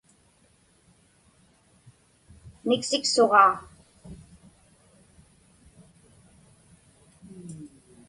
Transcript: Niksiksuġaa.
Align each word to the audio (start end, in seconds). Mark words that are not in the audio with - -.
Niksiksuġaa. 2.67 3.53